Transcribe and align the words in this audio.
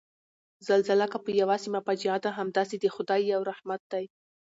زلزله 0.67 1.05
که 1.11 1.17
په 1.25 1.29
یوه 1.41 1.55
سیمه 1.63 1.79
فاجعه 1.85 2.17
ده، 2.23 2.29
همداسې 2.39 2.75
د 2.79 2.85
خدای 2.95 3.21
یو 3.33 3.41
رحمت 3.49 3.81
دی 3.91 4.05